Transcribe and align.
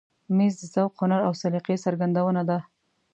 مېز 0.35 0.53
د 0.59 0.63
ذوق، 0.73 0.93
هنر 1.01 1.21
او 1.27 1.33
سلیقې 1.41 1.75
څرګندونه 1.85 2.41
ده. 2.49 2.57